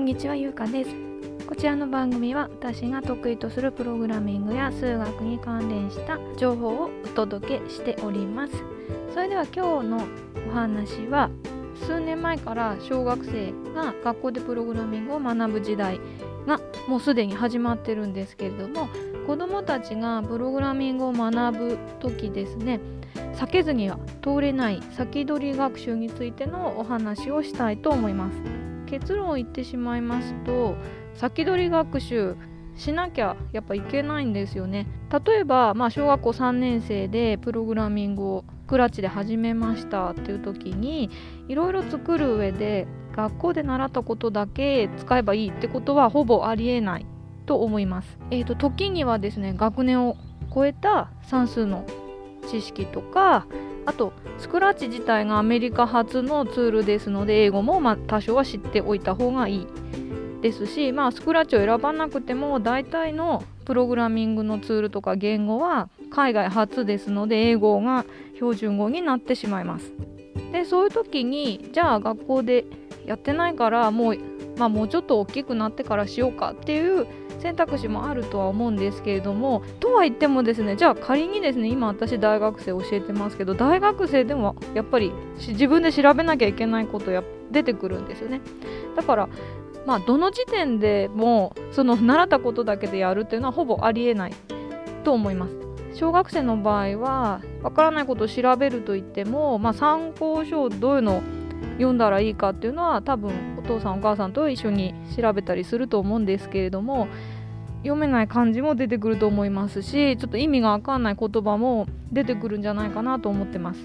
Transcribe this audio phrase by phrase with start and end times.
[0.00, 0.90] こんにちはゆうかです。
[1.46, 8.54] こちらの番組は私が得意とするプログラミングや数学に関連した情報をお届けしております。
[9.12, 10.06] それでは今日の
[10.48, 11.28] お話は
[11.86, 16.00] 数年前から小学生が学校でプログラミングを学ぶ時代
[16.46, 16.58] が
[16.88, 18.88] もうすでに始まってるんですけれども
[19.26, 22.80] 子どもたちがプログラミングを学ぶ時ですね。
[23.34, 28.59] 避けずには通れない先取り学習についてのお話をしたいと思います。
[28.90, 30.76] 結論を言ってしまいますと
[31.14, 32.36] 先取り学習
[32.76, 34.86] しなきゃやっぱいけないんですよね
[35.24, 41.10] 例えば、まあ、小学校3年生でプログラミングをクラッチで始めましたっていう時に
[41.48, 47.06] いろいろ作る上で学校で習ったことだけ使えばいいってことはほぼありえない
[47.46, 48.18] と思います。
[48.30, 50.16] えーと、時にはですね学年を
[50.54, 51.84] 超えた算数の
[52.48, 53.46] 知識とか
[53.90, 59.66] あとスクラッチ自体がアメリカ発のツールですので英語もま多少は知っておいた方がいい
[60.42, 69.92] ですし、まあ、スクラッチを選ばなくても大体のプログラミングのツールとか言語は海外初ですので英語が標準語になってしまいます。
[70.52, 72.66] でそういう時にじゃあ学校で
[73.06, 74.18] やってないからもう,、
[74.56, 77.08] まあ、もうちょっと大きくなってからしようかっていう
[77.40, 88.40] 選択肢もあるとは思うんですけれどもとは言ってもですねじゃあ仮にですね今私大学生教えてますけど大学生でもやっぱり自分で調べなきゃいけないことや出てくるんですよね。
[88.96, 89.28] だから
[89.86, 94.34] まあどの時点でもその習ったことだけでやるっていうのはほぼありえない
[95.04, 95.56] と思います。
[95.94, 101.22] 小学生の場合はわからないことを調べるといっても、まあ、参考書をどういうのを
[101.74, 107.08] 読んだらいいかっていうのは多分お父さんお母さんと一緒に調べたりすると思うんですけれども
[107.82, 113.80] 読めない漢字も出てくると思いますしちょっと意味が分かんない言葉も出てくるんじゃないかなと思ってます。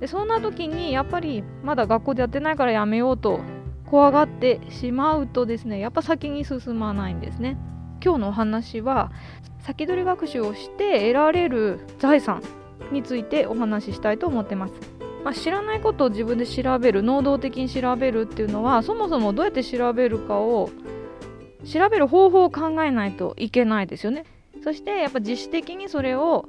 [0.00, 3.40] でそんな時にやっぱりまだ学校でやってないからやめようと
[3.86, 7.56] 怖がってしまうとですねやっぱ先に進まないんですね。
[8.04, 9.10] 今日のお話は
[9.60, 12.42] 先取り学習をして得られる財産
[12.92, 14.97] についてお話ししたいと思ってます。
[15.28, 20.70] まあ、知らないことを自分で調べる能動的に調べるっていうのはそもそもどうやって調べるかを
[21.70, 24.24] 調べる方法を考えないといけないですよね。
[24.64, 26.48] そしてやっぱ自主的にそれを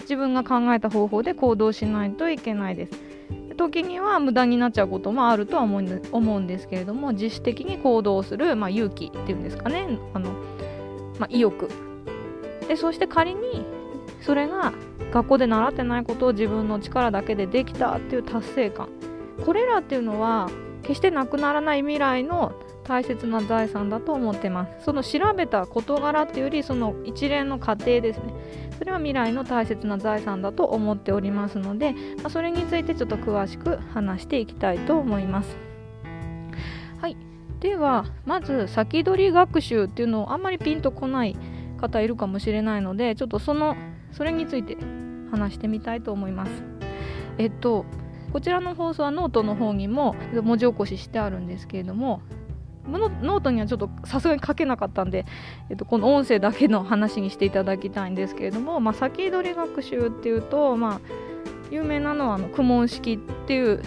[0.00, 2.92] 自分が考えた方法で行動しないといけないです。
[3.56, 9.98] 時には無駄になっちゃうこともあるとは思うんですけれども自主的に行動する、まあ、勇気っていうんですかね。
[10.12, 10.32] あの、
[11.18, 11.70] まあ、意欲。
[12.68, 13.64] でそして仮に
[14.20, 14.72] それが
[15.12, 18.88] 学校で習ってないことを自分の力だけでできたっていう達成感。
[19.44, 20.48] これらっていうのは
[20.82, 22.52] 決してなくならない未来の
[22.84, 24.84] 大切な財産だと思ってます。
[24.86, 28.34] その調べた事柄っていうよりその一連の過程ですね。
[28.78, 35.56] それは未来の大切な財産だと思っておりますので、まあ、それについてちょっと詳しく話していきたいと思います。
[37.00, 37.16] はい。
[37.60, 41.36] ではまず先取り学習っていうのをあんまりピンとこない
[41.78, 43.76] 方いるかもしれないのでちょっとその
[44.12, 44.76] それについて
[45.30, 46.50] 話してみたいと思います。
[47.38, 47.84] えっと
[48.32, 52.22] こちらの放送はノートの方にも文字起こししてあるんですけれども
[52.86, 55.26] ノートにはちょっとさすがに書けなかったんで、
[55.68, 61.00] えっと、この音声だけの話にしていただきたいんですけれども、まあ、先取り学習っていうと、まあ、
[61.70, 63.82] 有名なのはあの公文式っていう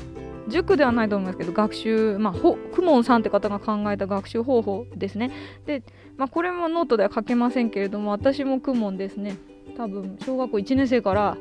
[0.47, 2.33] 塾ではないと思いますけど学習、まあ、
[2.73, 5.31] 公文さんって方が考えた学習方法ですね
[5.65, 5.83] で、
[6.17, 9.37] まあ、これもノートでは書けませんけれども私も公文ですね
[9.77, 11.37] 多分小学校1年生から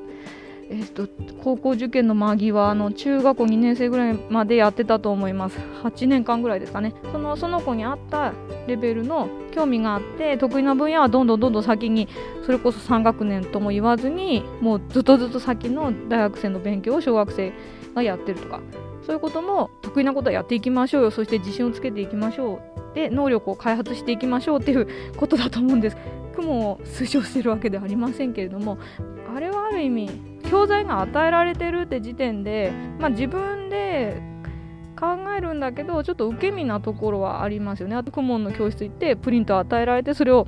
[0.72, 1.06] えーと、
[1.42, 5.58] 高校受験の間際の中学校2年生ぐらいまでやってたと思います。
[5.82, 6.94] 8年間ぐらいですかね。
[7.12, 8.32] そのその子に合った
[8.66, 12.08] レベルの興味があって得意な分野はどんどんどんどん先に
[12.46, 17.52] それこそ3学年とも言わずにもうずっとずっと先の大学生の勉強を小学生
[17.94, 18.60] がやってるとか。
[19.04, 21.10] そういうことも得意なことはやっていきましょうよ。
[21.10, 22.60] そして自信をつけていきましょ
[22.92, 22.94] う。
[22.94, 25.96] で能力を開発していきましょうっていうことだと思うんです。
[26.42, 28.78] 雲を推奨してるわけではありませんけれども
[29.34, 30.10] あれはある意味
[30.50, 34.20] 教材が与えられてるって時点で、まあ、自分で
[34.98, 37.96] 考えるんだけどちょっと受け身なところはありますよね。
[37.96, 40.46] あと公文の教室行ってプリント与えられてそれを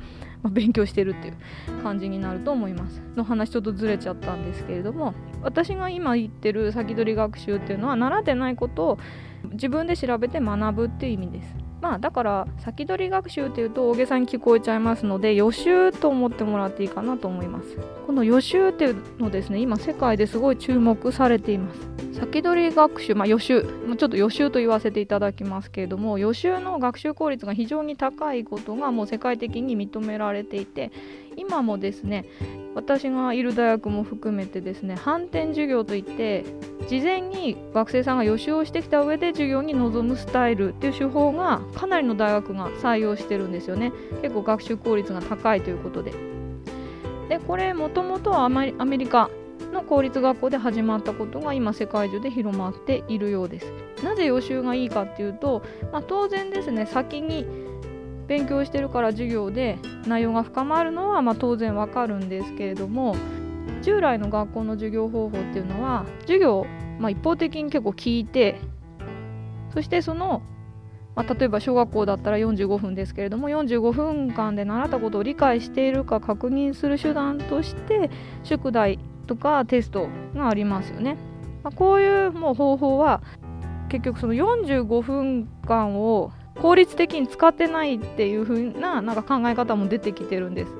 [0.48, 3.02] 勉強してるっていう感じになると思います。
[3.16, 8.98] の話ちょっとずれちゃったんですけれども私が今言ってる先取り学習っていうのは習ってないことを
[9.52, 11.63] 自分で調べて学ぶっていう意味です。
[11.84, 17.76] まあだから先取り学習っていうと大げさに聞こえちゃいますので予習と思ってもらっていいかなと思います。
[18.06, 21.80] この予習っていうのですね今世界ですごい注目されています。
[22.14, 30.90] 先取り学習、まあ、予習ちょっと予習と言わせていただきますけれども予習の学習効率が非常に高いことがもう世界的に認められていて
[31.36, 32.24] 今もですね
[32.74, 36.44] 私がいる大学も含めてですね反転授業といって
[36.88, 43.92] 事前に学生さんが予習をしてきた上で授業に臨むスタイルっていう手法がかなりの大学が採用してるんですよね。
[44.22, 46.12] 結構学習効率が高いということで。
[47.28, 49.30] でこれもともとはアメリカ
[49.72, 53.72] の公立学校で始まったことが今世界中で広まっているようです。
[54.02, 57.46] なぜ予習がいいかっていうと、まあ、当然ですね先に
[58.26, 63.16] 勉強してるから授業で内容が深まるのはま当然わかるんですけれども
[63.82, 66.66] 従来の学校の授業方法っていうのは授業を
[66.98, 68.60] まあ一方的に結構聞いて
[69.72, 70.42] そしてその、
[71.16, 78.10] まあ、例えば小学校だったら45分ですけれども45分間で習ったことを理解しているか確認する手段として
[78.42, 81.16] 宿題とかテストがありますよね。
[81.62, 83.22] まあ、こういうもう方法は
[83.88, 86.30] 結局その45分間を
[86.60, 90.72] 効率的に使ってないっていう風ななんか考え方も出てきてるんです。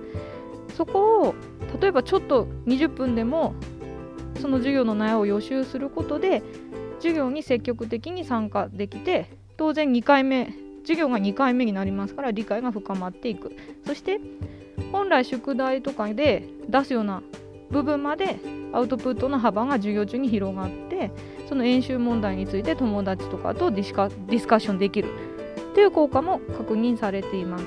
[0.77, 1.35] そこを
[1.81, 3.55] 例えばちょっと20分でも
[4.41, 6.43] その授業の内容を予習することで
[6.99, 13.57] 授業に積極的に参加できて当然2回目授業が2回目になりますから理解が深まっていく
[13.87, 14.21] そして
[14.93, 17.23] 本来宿題とかで出すような
[17.71, 18.37] 部分まで
[18.73, 21.11] アウトプットの幅が授業中に広がって
[21.49, 25.34] その演習問題について友達とかとディスカディスカッションできる
[25.75, 27.65] っていう効果も確認されています。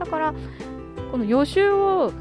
[0.00, 0.34] だから
[1.12, 2.12] この予習を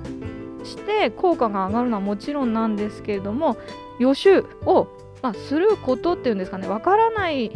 [0.63, 3.57] して効果が上がるのはもちろんなんですけれども
[3.97, 4.87] 予習を、
[5.23, 7.51] まあ、することっていうんですかねわからない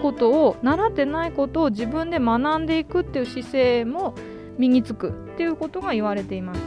[0.00, 4.14] ことを習ってないことを自分で学んでいくっていう姿勢も
[4.56, 6.58] 身につくっていうことが言われています。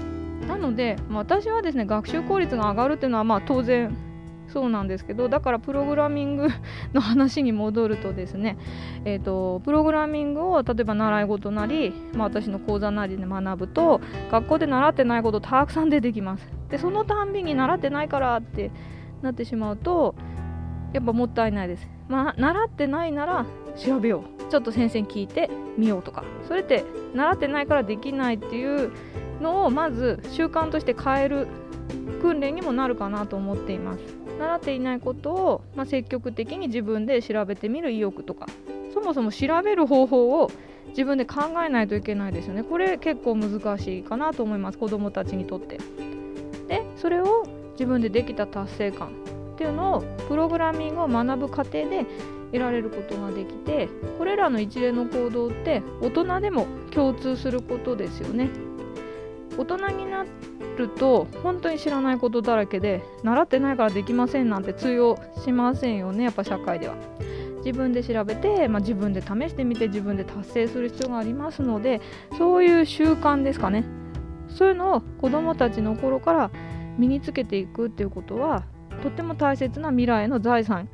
[0.45, 3.95] なので、まあ、私はですね学習効率が上がるっていうのはまあ当然
[4.51, 6.47] そうなんですけどだからプログラミング
[6.93, 8.57] の話に戻るとですね、
[9.05, 16.47] えーと、プログラミングを例えば習い事なり、まあ、私の講座なりで学ぶと学校で習ってないことたくさん出てきます。
[16.69, 18.71] でそのたんびに習ってないからって
[19.21, 20.15] なってしまうと
[20.93, 23.45] やっぱもったいないです、まあ、習ってないなら
[23.77, 24.51] 調べよう。
[24.51, 26.25] ちょっと先生に聞いてみようとか。
[26.47, 26.83] それって
[27.13, 28.91] 習ってないからできないっていう
[29.41, 31.47] のをまず習慣として変える
[32.21, 34.20] 訓練にもなるかなと思っています。
[34.41, 38.47] 習っていないことを、まあ、積極的に自分で調べてみる意欲とか
[38.93, 40.51] そもそも調べる方法を
[40.89, 42.63] 自分で考えないといけないですよね。
[42.63, 44.77] これ結構難しいかなと思います。
[44.77, 45.77] 子どもたちにとって。
[46.67, 49.09] でそれを自分でできた達成感
[49.53, 52.05] っていうのをプログラミングを学ぶ過程で
[52.51, 58.49] 得られることができてこれらの一連の行動って大人でも共通することですよね。
[59.57, 60.25] 大人にな
[60.77, 66.95] ると本当に知らないことだらけで習ってないからできませんなんて通用しませんよねやっぱ社会では。
[67.63, 72.01] 自分で調べて、まあ、自分で試してみて自分で達成する必要がありますので
[72.37, 73.85] そういう習慣ですかね
[74.49, 76.51] そういうのを子どもたちの頃から
[76.97, 78.63] 身につけていくっていうことは
[79.01, 80.89] とっても大切な未来の財産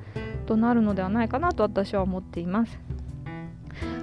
[0.45, 2.86] となるのではないかなと私は思っています。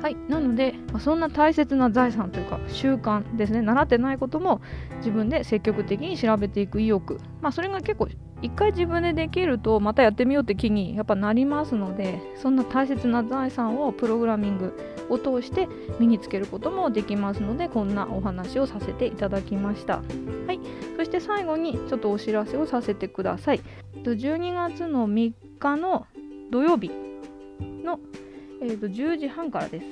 [0.04, 4.60] はいなので、まあ、そんな大切な財産というか習慣ですね習ってないことも
[4.98, 7.18] 自分で積極的に調べていく意欲。
[7.40, 8.08] まあそれが結構
[8.42, 14.74] 一回自分でできるとまたやってみようって気にやっぱなりますのでそんな大切な財産をプログラミング
[15.08, 15.68] を通して
[15.98, 20.02] 身につけることもできますのでこんなお話をさせていただきました。
[20.46, 20.60] はい
[20.98, 23.62] そして最後にちょっとお知らせをさせてください。
[24.02, 26.06] 12月の3日の
[26.50, 26.90] 土曜日
[27.82, 28.00] の
[28.64, 29.86] えーと、10時半からです。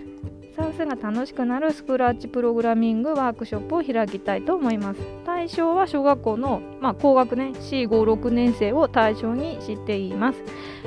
[0.57, 5.01] 算数が楽しくなるスクラッチプログラミングワークショップを開きたいと思います。
[5.27, 10.43] 対象は小学校の、まあ、高学年 C56 年生を対象にしています。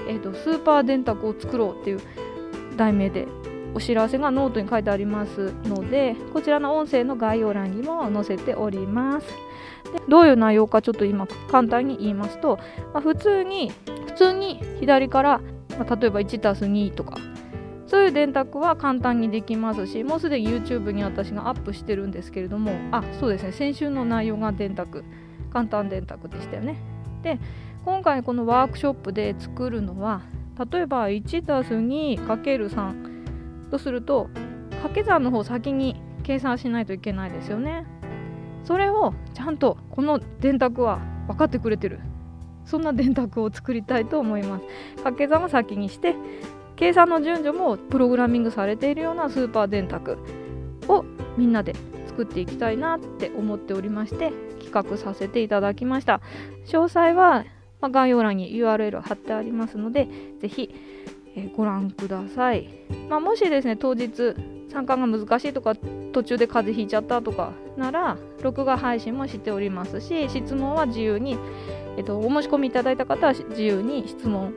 [0.08, 2.00] えーと、スーパー電卓を作ろうっていう
[2.75, 3.27] 題名で
[3.75, 9.27] お知らせがノートに書いてありますのでこちらの音声の概要欄にも載せております。
[9.92, 12.58] でどういう内容かちょっと今簡単に言いますと、
[12.94, 13.72] まあ、普通に
[14.08, 15.42] 普通に左から、
[15.77, 17.18] まあ、例えば 1+2 とか
[17.88, 23.51] そういう電卓は簡単にできますしもうすでに YouTube に私がアップしてるんですけれどもあそうですね。
[23.51, 25.04] 先週の内容が電卓
[25.51, 26.77] 簡単電卓でしたよね。
[27.22, 27.39] で
[27.86, 30.22] 今回このワークショップで作るのは
[30.72, 34.30] 例えば 1+2×3 とすると
[34.72, 37.86] 掛け算の方先に計算しないといけないですよね。
[38.63, 42.00] それをちゃんとこの電卓は分かってくれてる。
[42.65, 44.65] そんな電卓を作りたいと思います。
[44.96, 46.15] 掛け算を先にして
[46.75, 50.17] 計算の順序もプログラミングされているようなスーパー電卓
[50.88, 51.05] を
[51.38, 51.74] みんなで
[52.08, 54.32] 作っていきたいなって思っておりまして
[54.63, 56.22] 企画させていただきました。
[56.65, 57.46] 詳細は、
[57.82, 60.08] ま概要欄に URL 貼ってありますので
[60.39, 60.74] ぜひ、
[61.36, 62.70] え、ご覧ください、
[63.10, 64.34] まあ、もしですね当日
[64.72, 65.75] 参加が難しいとか
[66.13, 71.38] 途中で風邪ひいちゃったとかなら録画配信もしておりますし質問は自由に、
[71.98, 74.53] えっと、お申し込みいただいた方は自由に質問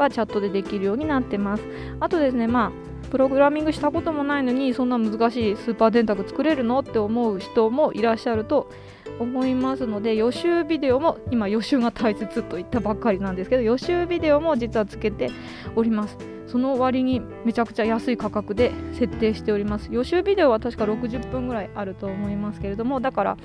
[0.00, 1.62] はチャットでできるようになってます。
[2.00, 2.72] あとですねまあ
[3.10, 8.70] プログラミングしたこともないのにそんな難しいスーパー電卓作れるのって思う人もいらっしゃると
[9.18, 15.30] 思いますので予習ビデオも今予習が大切と言ったばっかりなんですけど予習ビデオも実はつけて
[15.76, 16.16] おります。
[16.46, 19.88] その割にめちゃくちゃ安い価格で設定しております。
[19.92, 23.36] 予習ビデオは確か60分ぐらいあると思いますけれどもだから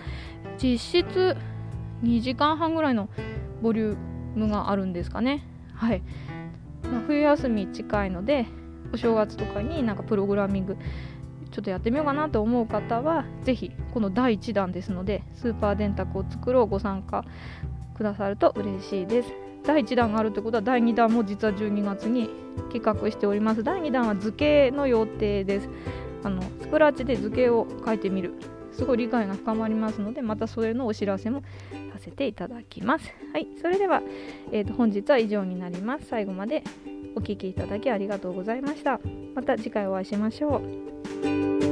[0.62, 1.38] 実質
[2.04, 3.10] 2時間半ぐらいの
[3.62, 3.98] ボリュー
[4.36, 5.44] ムがあるんですかね。
[5.76, 6.02] はい、
[6.92, 8.46] まあ、冬休み近いので
[8.94, 10.78] お正月とかになんかプログラミング
[11.52, 17.24] ちょっとやってみようかなと思う方は是非この第1弾ですのでスーパー電卓を作ろうご参加
[17.96, 19.30] くださると嬉しいです。
[19.64, 22.30] 第1弾があるってことは第2弾も実は12月に
[22.72, 23.64] 企画しております。
[23.64, 25.70] 第2弾は図形の予定です。
[26.24, 28.34] あのスクラッチで図形を書いてみる。
[28.76, 31.44] すごい理解が深まりますのでまたそれのお知らせも
[31.94, 33.14] させていただきます。
[33.34, 34.02] はいそれでは、
[34.52, 36.06] えーと、本日は以上になります。
[36.08, 36.64] 最後まで
[37.16, 39.00] お聴きいただきありがとうございました。
[39.34, 40.62] また次回お会いしましょ
[41.62, 41.65] う。